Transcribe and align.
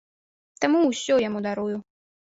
Таму 0.65 0.79
ўсё 0.89 1.21
яму 1.29 1.47
дарую. 1.51 1.77